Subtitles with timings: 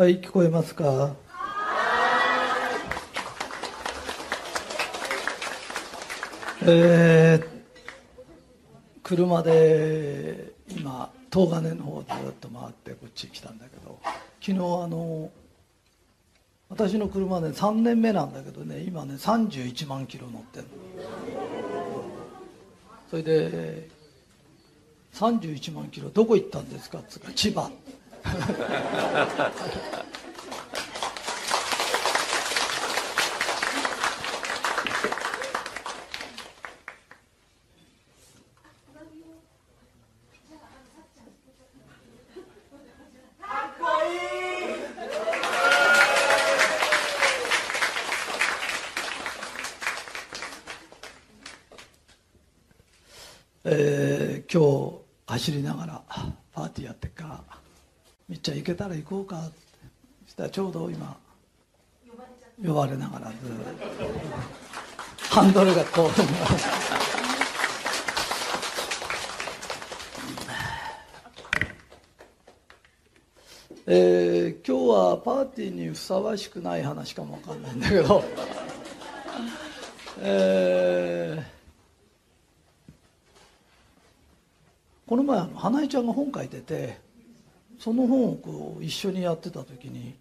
[0.00, 1.14] はい聞こえますか？
[6.62, 7.46] えー、
[9.02, 14.00] 車で今東金の方ずっと回ってこっち来たんだけど
[14.40, 14.56] 昨日あ
[14.88, 15.30] の
[16.70, 20.64] 私の車ね3年目なんだけどね今ね31万キロ乗ってる
[23.10, 23.86] それで
[25.12, 27.00] 31万キロどこ行ったんですか？
[27.00, 27.70] っつうか千葉。
[53.62, 56.02] え、今日走りながら
[56.52, 57.69] パーティーやってっから。
[58.30, 59.50] みっちゃん行けたら行こうか
[60.24, 61.16] したらちょうど今
[62.64, 63.38] 呼ばれながらずっ
[65.28, 66.10] とハンドルがこう
[73.86, 78.22] えー、今日はパーティーにふさわしくない話かもわかんないんだけど。
[80.20, 81.60] えー
[85.10, 87.00] この前花江ちゃんが本書いてて
[87.80, 90.14] その本をこう一緒にやってた時に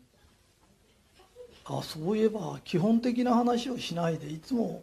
[1.65, 4.81] あそういえば基本的な話をしないでいつも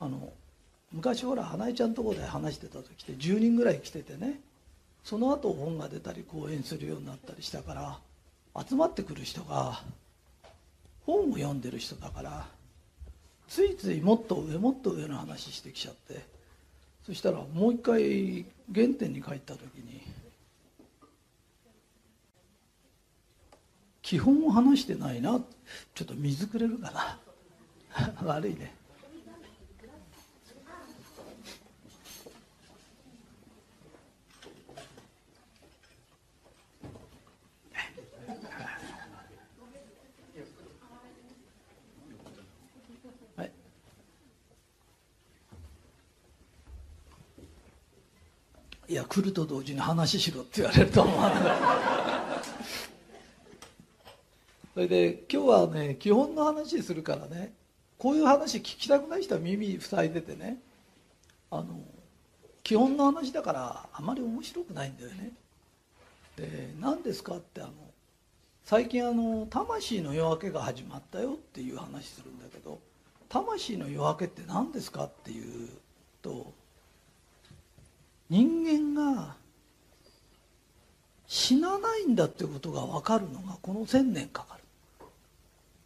[0.00, 0.32] あの
[0.90, 4.40] 昔ほら花江ちゃんとこで話してた時って10人ぐらい来ててね
[5.04, 7.98] その後本が出たり講演するようになったりしたから
[8.66, 9.82] 集まってくる人が
[11.04, 12.46] 本を読んでる人だから
[13.48, 16.24] ついついもっと上もっと上の話してきちゃって
[17.04, 20.00] そしたらもう一回原点に帰った時に
[24.02, 25.40] 基本を話してないな。
[25.94, 27.18] ちょっと水くれるかな。
[28.26, 28.74] 悪いね。
[48.88, 51.44] いや来ると同時に話しろって言われると思わなかっ
[52.06, 52.11] た。
[54.74, 57.52] それで今日はね基本の話するからね
[57.98, 60.58] こういう話聞きたくない人は耳塞いでてね
[61.50, 61.78] あの
[62.62, 65.32] 基本の話だからあまり面白くないんだよね。
[66.36, 67.72] で何ですかってあの
[68.64, 72.78] 最近あの魂の夜明けが始まったよっていう話するんだけど
[73.28, 75.68] 魂の夜明けって何ですかっていう
[76.22, 76.52] と
[78.30, 79.34] 人間が
[81.26, 84.61] 死なないんだってことが分かるのがこの千年かかる。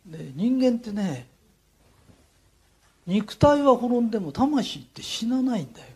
[0.06, 1.26] で人間ってね
[3.06, 5.86] 肉体は滅んでも魂って死なないんだよ。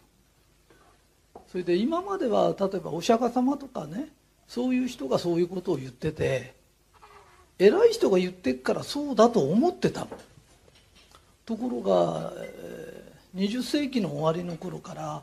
[1.49, 4.09] それで今までは例えばお釈迦様とかね
[4.47, 6.55] そういう人がそういうことを言ってて
[7.59, 10.09] 偉い人が言ってっからそうだと思ってたの。
[11.45, 12.33] ところが
[13.35, 15.23] 20世紀の終わりの頃から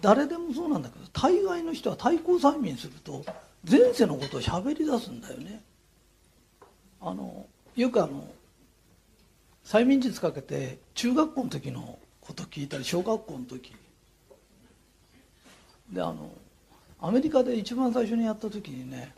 [0.00, 3.24] 誰でもそうなんだけど大概の人は対抗催眠すると
[3.68, 5.62] 前世のことを喋り出すんだよね。
[7.00, 7.46] あの
[7.76, 8.28] よくあの
[9.64, 13.74] 催眠術かけて中学校の時のこと聞いたり小学校の時。
[15.90, 16.30] であの
[17.00, 19.14] アメリカで一番最初にやった時にね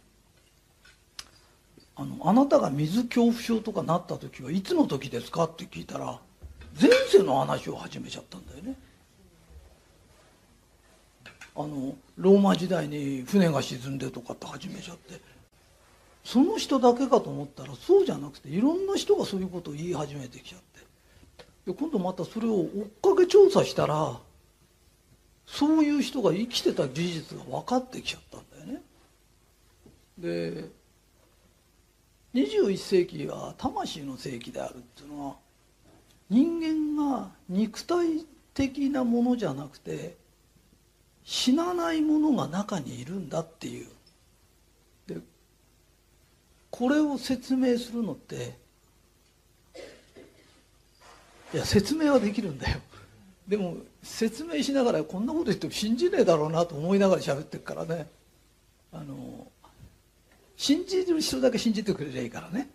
[1.97, 6.19] あのあなたが水恐怖症とかなった時はいつの時ですかって聞いたら
[6.81, 8.77] 前世の話を始めちゃったんだよね。
[11.57, 15.34] あのローマ時代に船が沈んでとかって始めちゃって。
[16.25, 20.81] その人だけかと思ったらそうじゃなくていろんな人がそういうことを言い始めてきちゃって
[21.71, 22.67] で今度またそれを追
[23.11, 24.19] っかけ調査したら
[25.47, 28.83] そういう人が生きてた事実が分かってきちゃったんだよね。
[30.19, 30.71] で
[32.35, 35.37] 21世紀は魂の世紀であるっていうのは
[36.31, 38.25] 人間が肉体
[38.55, 40.17] 的なものじゃなくて
[41.23, 43.87] 死なないものが中にいるんだっていう
[46.75, 48.59] これを説明するのって
[51.55, 52.81] いや説明はできるんだよ。
[53.47, 58.09] でも説明しながらこんなこと言っても信じねえだろうなと思いながら喋ってるからね。
[58.93, 59.47] あの
[60.57, 62.69] 信じる人だけ信じてくれりゃいいからね。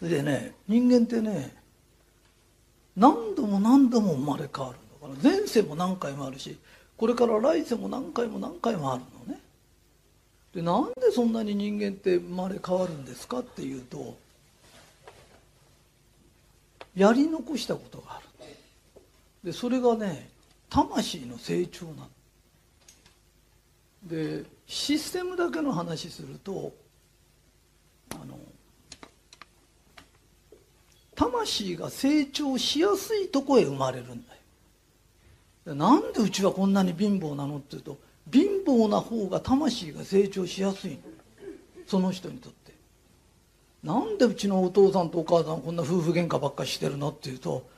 [0.00, 1.54] でね人間ってね
[2.96, 4.78] 何度も何度も生まれ変わる
[5.22, 6.58] 前世も何回もあるし
[6.96, 9.38] これから来世も何回も何回もあるのね。
[10.56, 14.16] でなんでそんなに人間って生まれ変わるんですかっていうと
[16.96, 18.26] やり残したことがある。
[19.44, 20.30] でそれがね
[20.70, 22.08] 魂の成長なの。
[24.04, 26.72] でシステムだけの話すると
[28.12, 28.38] あの
[31.14, 34.32] 魂が成長しやすいとこへ生まれるんだ
[35.66, 35.74] よ。
[35.74, 40.98] なんでうちはこんなに貧乏なのっていうと貧乏な方が魂が成長しやすい
[41.86, 42.66] その人にとって。
[43.82, 47.68] なんでうちのお父さんとお母さんこんな夫婦喧嘩ばっかりしてるのっていうと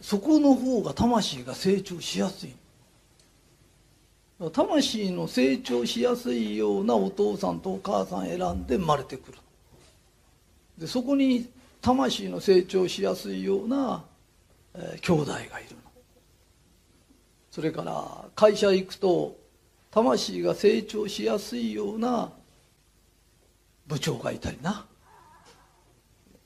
[0.00, 2.54] そこの方が魂が成長しやすい
[4.52, 9.38] 魂の成長しやすいようなお父さんとお母さん選んで生まれてくる。
[10.76, 11.48] でそこに
[11.80, 14.04] 魂の成長しやすいような、
[14.74, 15.76] えー、兄弟がいるの。
[17.50, 19.38] それから会社行くと
[19.96, 22.30] 魂が成長しやすいような
[23.86, 24.84] 部長がいたりな。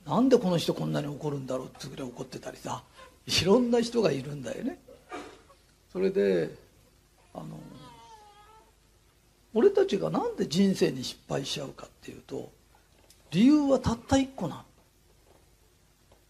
[0.07, 2.85] なんでこの人こんなに怒るんだろうってぐらい怒ってたりさ。
[3.27, 4.79] いろんな人がいるんだよね。
[5.93, 6.55] それで
[7.35, 7.59] あの
[9.53, 12.53] 俺たちが何で人生に失敗しちゃうかっていうと
[13.33, 14.65] 理由はたった一個な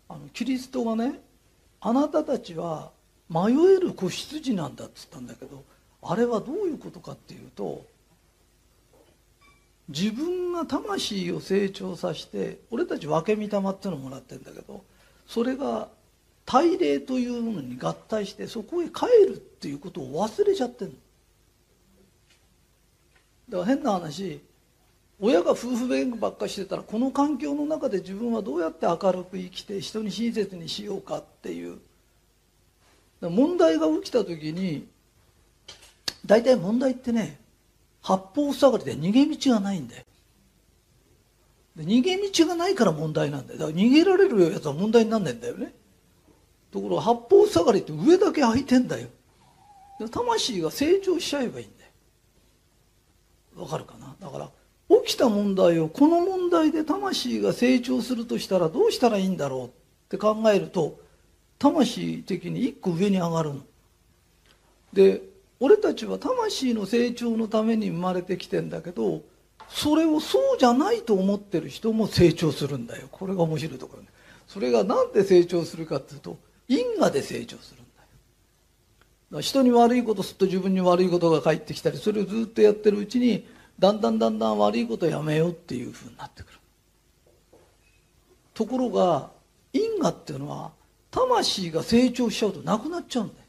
[0.09, 1.21] あのキリストがね
[1.83, 2.93] あなたたちは
[3.29, 5.63] 迷える子羊なんだっつったんだけど
[6.03, 7.85] あれはどういうことかっていうと
[9.89, 14.85] 自分が魂を成長させて俺たち分け御霊っていうのをもらってるんだけど
[15.27, 15.89] それが
[16.47, 20.93] 大霊というものに合体してそこへ帰るっていうことを忘れちゃってる
[23.49, 24.41] だから変な話
[25.21, 31.79] 親が夫婦弁護ばっかしてたらこの環境の中で自分はどうやって明るく生きて人に親切にしようかっていう
[33.21, 34.89] 問題が起きた時に
[36.27, 37.41] 大体問題ってね
[38.03, 40.05] 八方塞がりで逃げ道がないんだよ。
[41.79, 43.59] 逃げ道がないから問題なんだよ。
[43.59, 45.73] だから逃げられるやつは問題になんないんだよね。
[46.71, 49.09] ところが八方塞がりって上だけ空いてんだよ。
[50.11, 53.63] 魂が成長しちゃえばいいんだよ。
[53.63, 54.15] わかるかな？
[54.21, 54.51] だから
[55.05, 59.71] 起きた問題をこの問題で魂が成長するとしたらどうしたらいいんだろうっ
[60.09, 60.99] て考えると
[61.59, 63.61] 魂的に一個上に上がるの。
[64.93, 65.23] で
[65.61, 69.23] 俺たちは魂の成長のために生まれてきてんだけど
[69.69, 73.07] それをそうじゃないと思ってる人も成長するんだよ。
[73.13, 74.09] これが面白いところね。
[74.49, 77.85] それが何で成長するかっていうと因果で成長するん
[79.31, 79.41] だよ。
[79.43, 83.47] 人に悪いことすると自分に悪いことが返ってきたりそれをずっとやってるうちに
[83.79, 86.59] だんだんだんだん悪いことやめようっていうふうになってくる。
[88.55, 89.31] ところが
[89.73, 90.73] 因果っていうのは
[91.13, 93.40] 魂が成長しちゃうとなくなっちゃうんだよ。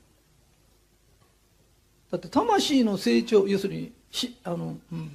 [2.11, 5.11] だって魂の成長要するにしあの、うん、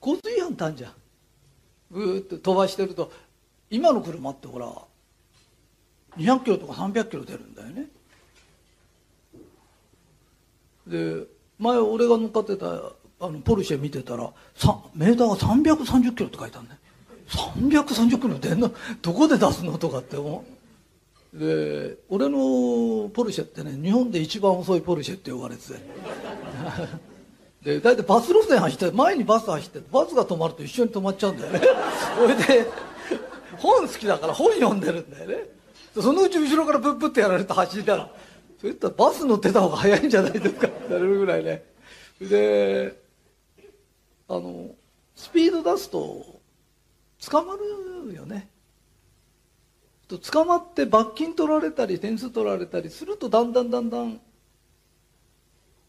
[0.00, 0.88] 交通違反ってあるじゃ。
[0.88, 0.92] ん
[1.90, 3.12] ぐーって飛ばしてると
[3.70, 4.72] 今の車ってほら
[6.16, 7.86] 200キロとか300キロ出るんだよね。
[10.86, 11.24] で
[11.58, 12.66] 前俺が乗っかってた
[13.20, 14.30] あのポルシェ見てたら
[14.94, 16.78] メーターが330キロって書いてあるね
[17.28, 18.72] 330キロ出んの？
[19.00, 19.78] どこで出すの？
[19.78, 20.54] とかって思う。
[21.34, 25.74] で俺のポルシェってね日本で一番遅いポルシェって呼ばれてて。
[27.62, 31.60] で大体バス路線走って前にバス走ってバスが止まると一緒に止まっちゃうんだよね。
[32.16, 32.70] それで
[33.56, 35.48] 本好きだから本読んでるんだよね。
[35.94, 38.10] そのうち後ろからブッブってやられて走りたら
[38.60, 40.68] そういったらバス乗ってた方が早いんじゃないですか。
[40.68, 41.64] って言われるぐらいね。
[42.20, 43.02] で
[44.28, 44.70] あの
[45.16, 46.40] スピード出すと
[47.28, 47.54] 捕ま
[48.06, 48.48] るよね。
[50.18, 54.20] と捕まって罰金取られたり点数取られたりするとだんだんだんだん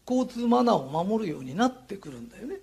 [0.08, 2.58] 交通マナーを守るようになってくるんだよね。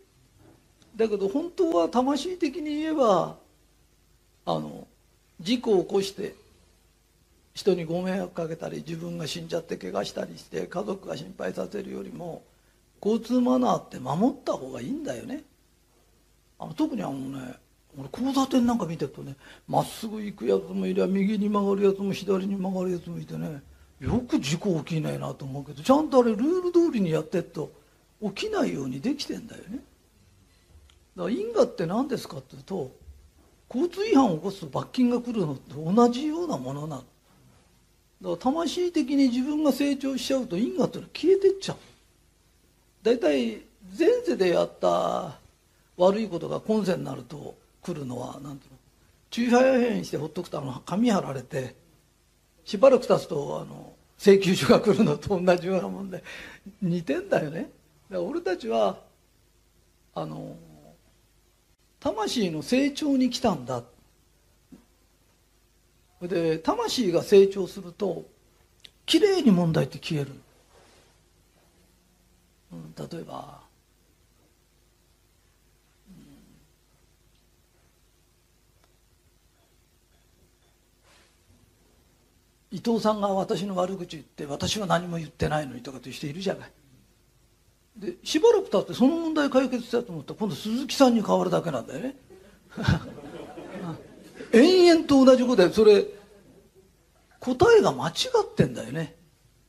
[0.95, 3.35] だけど本当は魂的に言えば
[4.45, 4.87] あの
[5.41, 6.35] 事故を起こして
[7.53, 12.43] 人にご迷惑かけたり自分が死んじゃって怪我したりして家族が心配させるよりも
[13.03, 15.43] 交通マナーって守った方がいいんだよね。
[16.59, 17.55] あの特にあのね
[18.11, 19.35] 交差点なんか見てるとね
[19.67, 23.61] まっすぐ行くやつもいりゃ右に曲がるやつも左に曲がるやつもいてね
[23.99, 27.71] よく事故起きないなと思うけどちゃんとあれルール通りにやってっと
[28.21, 29.79] 起きないようにできてんだよね。
[31.15, 32.91] だから因果って何ですかっていうと
[33.69, 37.01] 交通違反を起こすと罰金が来るのと同じようなものなの。
[37.01, 37.07] だか
[38.31, 41.77] ら魂的に自分が成長しちゃうと因果っていうのは消えてっちゃう。
[43.03, 43.61] 大体
[43.97, 45.37] 前世でやった
[45.97, 48.77] 悪いことが今世になると来るのは何ていうの
[49.29, 51.75] 駐車変してほっとくとあの紙貼られて
[52.65, 56.23] しばらく経つとあの請求書が来るのと同じようなもんで
[56.81, 57.61] 似てんだよね。
[57.61, 57.69] だか
[58.09, 58.97] ら俺たちは
[60.15, 60.55] あの
[61.99, 63.83] 魂の成長に来たんだ。
[66.21, 68.23] で魂が成長すると
[69.05, 70.31] きれいに問題って消える、
[72.71, 73.62] うん、例えば、
[82.73, 86.71] 伊藤さんが私の悪口言って私は何も言ってないのにとかという人いるじゃない。
[87.95, 92.15] でしばらく経ってその問題解決したと思ったら今度鈴木さんに変わるだけなんだよね。
[94.53, 96.03] 延々と同じことでそれ
[97.39, 98.11] 答えが間違
[98.43, 99.15] ってんだよね。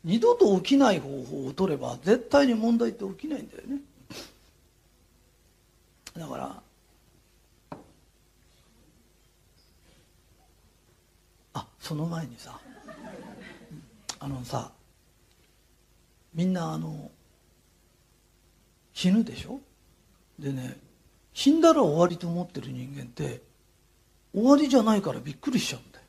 [0.02, 3.80] 二度と起きない方法を取れば絶対に問題って起きないんだよね。
[6.16, 6.62] だから
[11.52, 12.58] あその前にさ
[14.24, 14.72] あのさ
[16.32, 17.10] みんなあの
[18.94, 19.60] 死ぬでしょ？
[20.38, 20.78] でね
[21.34, 23.42] 死んだら終わりと思ってる人間って
[24.32, 26.04] 終わりじゃないからびっくりしちゃうんだよ。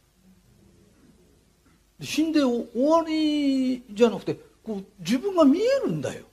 [2.02, 6.24] 死んで終わりじゃなくてこう自分が見えるんだよ。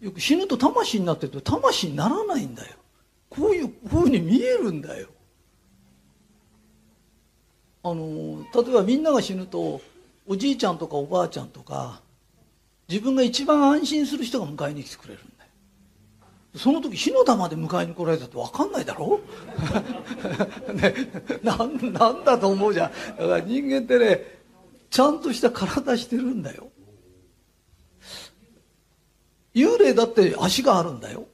[0.00, 2.76] よく死ぬと魂になってると魂にならないんだよ。
[3.28, 5.08] こういうふうに見えるんだよ。
[7.82, 9.82] あの例えばみんなが死ぬと
[10.26, 12.00] おじいちゃんとかおばあちゃんとか
[12.88, 15.50] 自分が一番安心する人が迎えに来てくれるんだよ。
[16.56, 19.20] その時火の玉で迎えに来られたって分かんないだろ？
[20.74, 20.94] ね
[21.42, 22.90] ななんだと思うじゃん。
[22.90, 24.40] だから人間ってね
[24.90, 26.70] ちゃんとした体してるんだよ。
[29.54, 31.26] 幽霊だって足があるんだよ。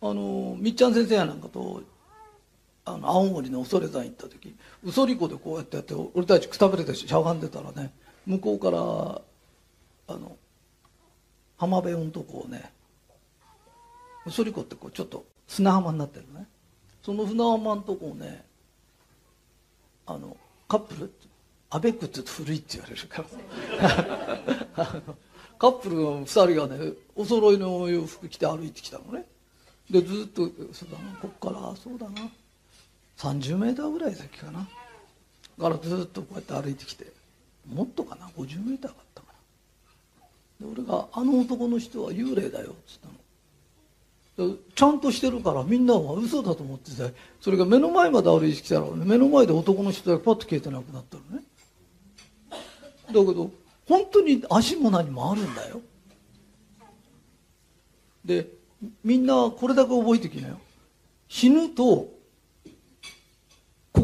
[0.00, 1.82] あのみっちゃん先生やなんかと
[2.86, 7.92] あの青森の恐山行った時うそりこでこうやってやって俺たちくたびれてしゃがんでたらね
[8.26, 8.78] 向こうから
[10.14, 10.36] あの
[11.56, 12.70] 浜辺のとこをね
[14.26, 16.46] うそりこってこうちょっと砂浜になってるね。
[17.02, 18.44] その砂浜のとこをね
[20.06, 20.36] あの
[20.68, 21.12] カップル
[21.70, 23.24] アベックって言うと古いって言われるか
[24.76, 25.02] ら。
[25.58, 29.26] カップルの2人がねお揃いの洋服着て歩いてきたのね。
[29.90, 32.30] でずっとそうだなこっからそうだな。
[33.18, 34.66] 30メーターぐらい先かな。
[35.58, 37.12] からずっとこうやって歩いてきて。
[37.72, 39.28] もっとかな？50メーターかったか
[40.60, 40.66] な。
[40.66, 42.98] で俺が「あの男の人は幽霊だよ」っつっ
[44.36, 44.56] たの。
[44.74, 51.44] ちゃんとしてるからみんなは嘘だと思っててそれが目の前まで歩いてきたら、目の前で男の人だけパッと消えてなくなったのね。
[52.50, 53.50] だけど
[53.88, 55.80] 本当に足も何もあるんだよ。
[58.24, 58.48] で
[59.02, 60.58] みんなこれだけ覚えてきなよ。
[61.28, 62.08] 死ぬと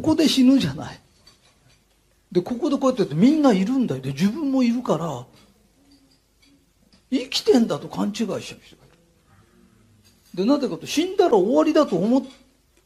[0.00, 1.00] ここで死ぬじゃない。
[2.33, 4.00] でここでこうやってみんないるんだよ。
[4.00, 5.26] で自分もいるから
[7.11, 8.76] 生きてんだと勘違いしちゃう人がいる。
[10.35, 12.23] でなぜかと死んだら終わりだと思っ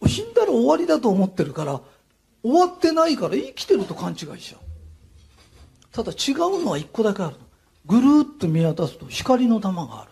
[0.06, 1.80] 死んだら終わりだと思ってるから
[2.42, 4.61] 終わってないから生きてると勘違いしちゃう。
[5.92, 7.37] ただ違うのは一個だけある
[7.87, 10.11] ぐるっと見渡すと光の玉がある。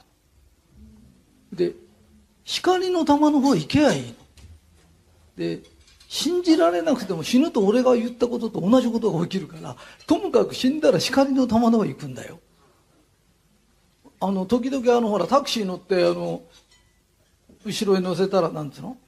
[1.56, 1.72] で
[2.44, 4.14] 光の玉の方へ行けばいいの。
[5.36, 5.62] で
[6.12, 9.76] 信じられなくても死ぬと俺が言ったことと同じことが起きるから
[10.06, 12.38] ともかく死んだら光の玉の行くんだよ。
[14.20, 16.42] あの時々あのほらタクシー乗ってあの
[17.64, 18.98] 後ろへ乗せたらなんつうの？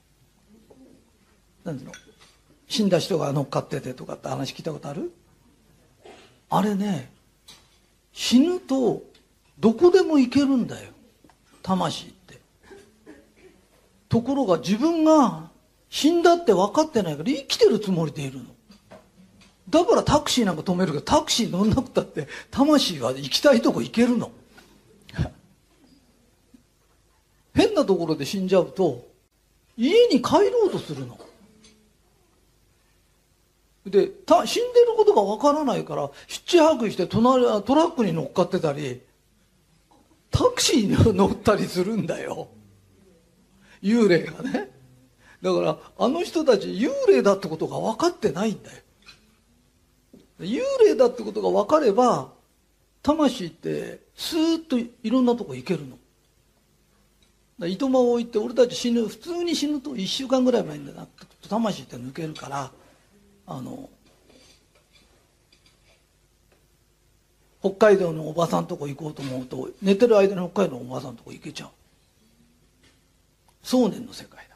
[1.63, 1.93] なんつうの？
[2.69, 5.13] 死んだ人が乗っかっててとかって話聞いたことある？
[6.49, 7.11] あれね
[8.15, 9.03] 死ぬと
[9.59, 10.89] どこでも行けるんだよ。
[11.63, 12.41] 魂って。
[14.09, 15.53] ところが自分が
[15.95, 18.47] 死んだって分かってないから生きてるつもりでいるの。
[19.71, 24.33] だからタクシーなんか止めるけどタクシー乗んなくたって魂は行きたいとこ行けるの。
[27.55, 29.07] 変なところで死んじゃうと
[29.77, 31.17] 家に帰ろうとするの。
[33.87, 39.01] でた死んでることが分からないからヒッチハイクして隣トラックに乗っかってたり
[40.33, 42.49] タクシーに乗ったりするんだよ。
[43.81, 44.74] 幽霊がね。
[45.45, 48.79] だからあの人たち幽霊だってことが分かってないんだよ。
[50.41, 52.33] 幽霊だってことが分かれば
[53.03, 57.69] 魂ってスーッといろんなとこ行けるの。
[57.69, 62.71] 糸間を置いて俺たち死ぬ普通に死ぬと1週間ぐらい前になって魂って抜けるから
[63.47, 63.91] あの
[67.61, 71.69] 北海道のおばさんとこ行こうと思うと寝てる間に北海道のおばさんとこ行けちゃう。
[73.63, 74.54] 想念の世界だ。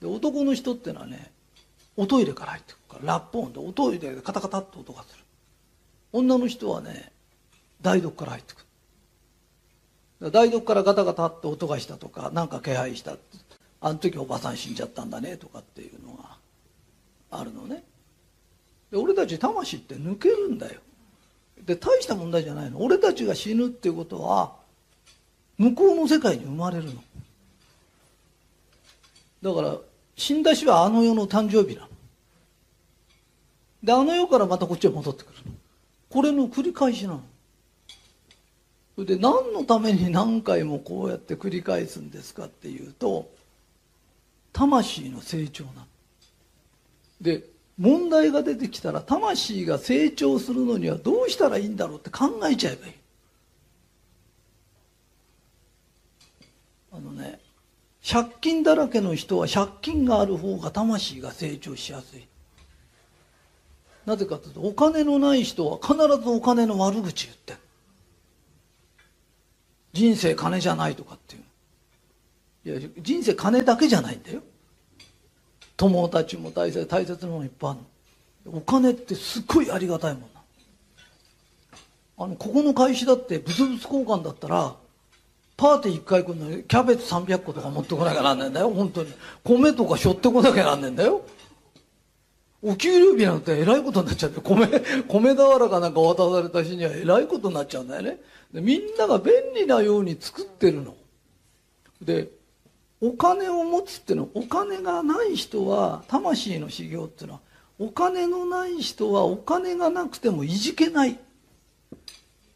[0.00, 1.30] で男の人ってのはね
[1.96, 5.24] おトイレから入ってくるからラップ音でおトイレでカタカタって音がする。
[6.12, 7.12] 女の人はね
[7.82, 8.64] 台所から入ってく
[10.20, 10.30] る。
[10.32, 13.16] 台所からガタガタって音がしたとか何か気配した
[13.80, 16.36] あの時おばさん死んじゃったんだねとかっていうのが
[17.30, 17.82] あるのね。
[18.90, 20.80] で俺たち魂って抜けるんだよ。
[21.64, 22.82] で大した問題じゃないの。
[22.82, 24.56] 俺たちが死ぬっていうことは
[25.58, 27.02] 向こうの世界に生まれるの。
[29.42, 29.78] だから
[30.20, 31.88] 死んだ日はあの世の誕生日なの。
[33.82, 35.56] であの世からまたこっちへ戻ってくるの。
[36.10, 37.22] これの繰り返しなの。
[38.96, 43.30] それで何のために何回もこうやって繰り返すんですかっていうと
[44.52, 45.86] 魂の成長なの。
[47.22, 47.44] で
[47.78, 52.94] 問題が出てきたら魂が成長するのにはどうしたらいいんだろうって考えちゃえばいい。
[56.92, 57.40] あのね
[58.02, 62.26] 借金だらけの人は借金がある方が魂が成長しやすい。
[64.06, 67.54] なぜかというとお金のない人は必ずお金の悪口言って
[69.92, 71.38] 人生金じゃないとかってい
[72.74, 72.80] う。
[72.80, 74.40] いや人生金だけじゃないんだよ。
[75.76, 78.58] 友達も大切大切なものいっぱいあるの。
[78.58, 80.26] お金ってすっごいありがたいもんな。
[82.18, 84.76] あのここの会社だって物々交換だったら
[85.60, 88.70] パーティー1回来るのにキャベツ300個とか持ってこなきゃなんねんだよ。
[88.70, 89.12] 本当に。
[89.44, 91.20] 米とかしょってこなきゃなんねんだよ。
[92.62, 94.40] お給料日なんてえらいことになっちゃって。
[94.40, 94.66] 米
[95.06, 98.20] 米俵かなんか渡された日にはえらいことになっちゃうんだよね。
[98.54, 100.94] でみんなが便利なように作ってるの。
[102.00, 102.30] で
[103.02, 107.40] お金を持つっていうのはお金がない人は魂の修行っていうのは
[107.78, 111.18] お金のない人はお金がなくてもいじけない。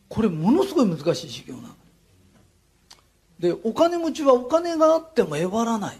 [0.08, 1.83] これものすごい難しい修行なの。
[3.44, 5.98] でお金持ちはお金があってもえばらないっ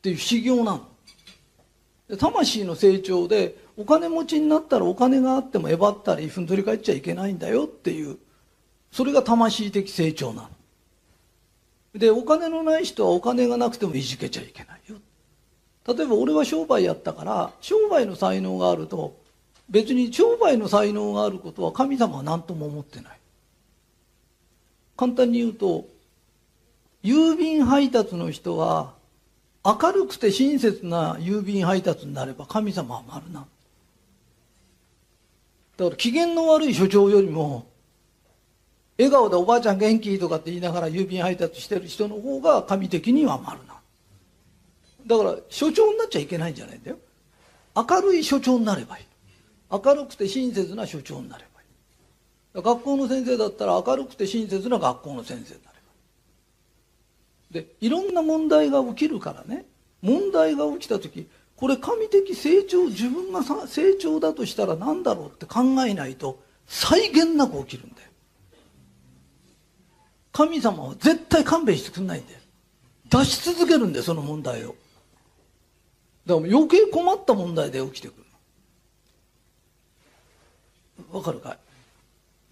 [0.00, 0.86] ていう修行なの。
[2.08, 8.16] で魂の成長でお金持ちになったらお金があってもえばったりふんどり返っちゃいけないんだよっていう
[8.92, 10.50] それが魂的成長なの。
[11.98, 14.98] でお金のない人はお金がなくてもいじけちゃいけないよ。
[15.84, 19.16] 例えば俺は商売やったから商売の才能があると
[19.68, 23.18] 別に商売の才能があることは神様は何とも思ってない。
[24.96, 25.86] 簡単に言うと
[27.02, 28.94] 郵便配達の人は
[29.64, 33.46] 明るくて親切な郵便配達になれば神様は丸な
[35.76, 37.66] だから機嫌の悪い所長よりも
[38.98, 43.70] 笑顔でおばあちゃん元気とかって言いながら郵便配達してる人の方が神的には丸な
[45.06, 46.98] だから所長になっちゃいけないんじゃないんだよ。
[47.74, 49.04] 明るい所長になればいい。
[49.72, 51.64] 明るくて親切な所長になればい
[52.60, 52.62] い。
[52.62, 55.69] 学校の先生だったら明るくて親切な学校の先生になればいい
[57.50, 59.64] でいろんな問題が起きるからね。
[60.02, 68.08] 問題が起きた時これ神的成長自分が成長だとしたら何だろうって考えないと際限なく起きるんだよ。
[70.32, 72.38] 神様は絶対勘弁してくんないんだよ。
[73.10, 74.76] 出し続けるんだよその問題を。
[76.24, 78.24] だから余計困った問題で起きてくる。
[81.10, 81.58] わかるかい？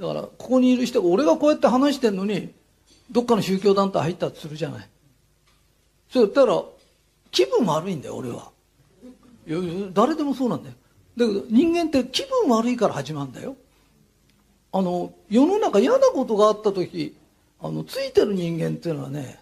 [0.02, 2.52] だからここにいる人が俺がこうやって話してんのに
[3.10, 4.88] どっかの宗教団体入ったとするじゃない。
[6.10, 6.62] そう言ったら
[7.30, 8.50] 気分悪いんだよ俺は。
[9.92, 10.74] 誰でもそうなんだよ。
[11.16, 13.56] だけど人間って気分悪いから始まるんだよ。
[14.72, 17.16] あの世の中嫌なことがあった時
[17.60, 19.40] あのついてる人間っていうのはね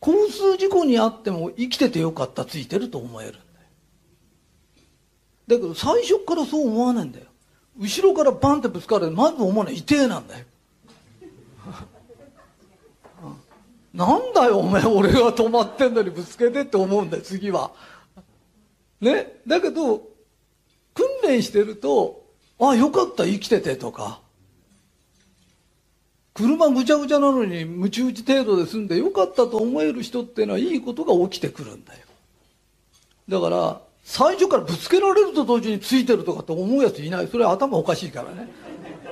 [0.00, 3.44] 交通事故にあっても生きててよかったついてると思えるんだよ。
[5.46, 7.26] だけど最初からそう思わないんだよ。
[7.78, 10.46] 後ろからバンってぶつかるまず思わない痛えなんだよ。
[13.92, 17.72] なんだよお前俺が止まってんのにぶつけてって思うんだよ次は。
[19.00, 19.40] ね？
[19.46, 20.02] だけど
[20.94, 22.24] 訓練してると
[22.60, 24.20] あよかった生きててとか。
[26.32, 32.00] 車ぐちゃぐちゃなのにムチ打ち程度で済んでよかったと思える人っていうのはいいことが起きてくるんだよ。
[33.28, 37.28] だから最初からぶつけられると同時についてるとかって思うやついない。
[37.28, 38.48] それは頭おかしいからね。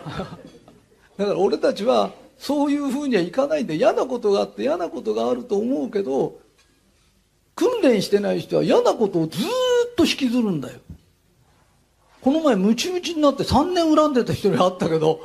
[1.18, 6.40] だから俺たちはそういうふうにはいかないんで嫌なことがあって嫌なことがあると思うけど
[7.57, 10.79] 訓練してない人は嫌なことをずっと引きずるんだよ。
[12.20, 15.20] この前ムチムチになって3年恨んでた人に会ったけど。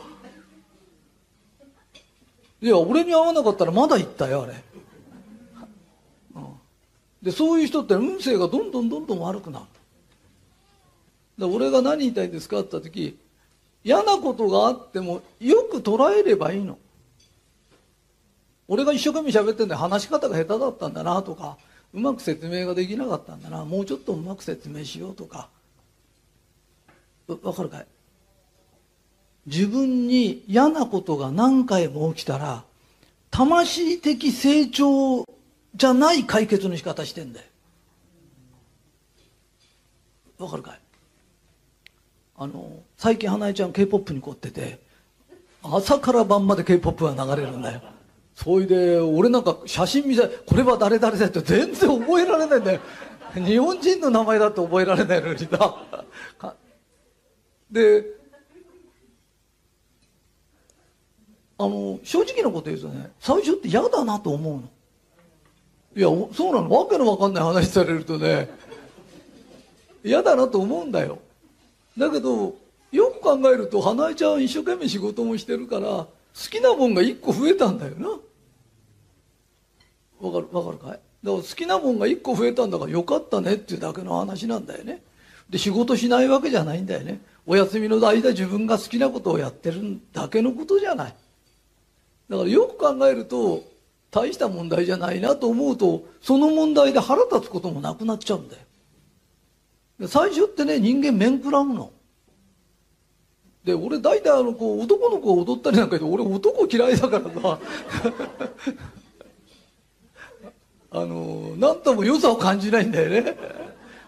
[2.62, 4.54] いや俺に会わなかったらまだ行ったよあれ、
[6.34, 6.45] うん、
[7.21, 9.65] でそういう人って運勢がどんどんどんどん悪くなる。
[11.38, 13.19] で俺が何言いたいんですかって言った時
[13.84, 16.78] 嫌なことがあってもよく捉えればいいの。
[18.67, 21.58] 俺が一生懸命喋ってんで話し方が下手だったんだなとか
[21.93, 25.49] うまく説明ができなかったんだなもうちょっとうまく説明しようとか。
[27.28, 27.88] わかるかい？
[29.45, 32.63] 自分に嫌なことが何回も起きたら
[33.32, 35.26] 魂的成長
[35.76, 37.45] じゃない解決の仕方してんだよ。
[40.39, 40.80] わかるかい？
[42.36, 44.80] あの最近花江ちゃん k p o p に凝ってて
[45.62, 47.82] 朝から晩まで k p o p が流れるんだよ。
[48.35, 52.79] それで俺なんか写真見せこれは誰々だって全然覚えられないんだよ。
[53.35, 56.53] 日本人の名前だって覚えられないのにな。
[57.71, 58.05] で
[61.57, 64.69] あの正直なこと言うとね最初って嫌だなと思うの。
[65.95, 66.69] いやそうなの。
[66.69, 68.49] わけのわかんない話されるとね
[70.03, 71.19] 嫌だなと思うんだよ。
[71.97, 72.55] だけど
[72.91, 78.09] よく考えると花江ちゃん一生懸命仕事もしてるから好きなもんが1個増えたんだよな。
[80.19, 80.89] わかるわかるかい？
[80.91, 85.01] だから好きなもんが1個増えたんだからよかったねっていうだけの話なんだよね。
[85.49, 87.21] で仕事しないわけじゃないんだよね。
[87.45, 91.15] お休みの間自分が好きなことをやってるだけのことじゃない。
[92.29, 93.63] だからよく考えると
[94.09, 100.07] 大した問題じゃないなと思うとその問題で腹立つこともなくなっちゃうんだよ。
[100.07, 101.91] 最初ってね人間面食らうの。
[103.63, 107.60] で俺大体あのこう男の子が踊ったりなんか言うと俺男嫌いだからさ
[110.91, 113.36] あの何とも良さを感じないんだよね。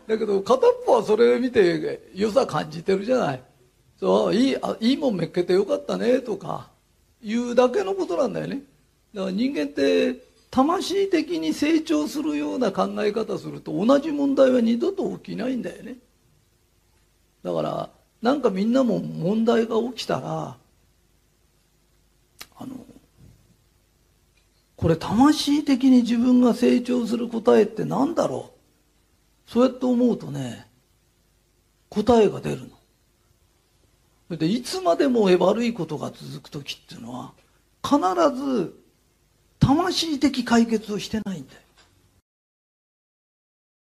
[0.08, 3.42] だけど片っぽはそれ見て良さ感じてるじゃない。
[4.00, 6.70] そういいあいいもんめっけてよかったねとか
[7.24, 8.62] いうだけのことなんだよね。
[9.16, 10.16] だから人間って
[10.52, 15.96] 魂的に成長するような考え方すると同じ問題は二度と起きないんだよね。
[17.44, 17.90] だから
[18.22, 20.56] なんかみんなも問題が起きたら
[22.58, 22.76] あの
[24.76, 28.52] これ魂的に自分が成長する答えって何だろ
[29.48, 29.52] う？
[29.52, 30.68] そうやって思うとね
[31.90, 32.62] 答えが出る
[34.30, 34.38] の。
[34.38, 37.34] でいつまでも悪いことが続く時っていうのは
[37.84, 38.00] 必
[38.36, 38.74] ず
[39.60, 41.60] 魂的解決をしてないんだよ。